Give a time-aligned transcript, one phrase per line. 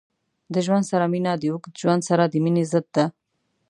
[0.53, 3.05] د ژوند سره مینه د اوږد ژوند سره د مینې ضد ده.